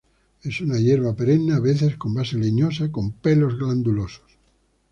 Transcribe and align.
Es 0.41 0.59
una 0.61 0.79
hierba 0.79 1.13
perenne 1.13 1.53
a 1.53 1.59
veces 1.59 1.95
con 1.95 2.15
la 2.15 2.21
base 2.21 2.35
leñosa, 2.35 2.91
con 2.91 3.11
pelos 3.11 3.59
glandulosos. 3.59 4.35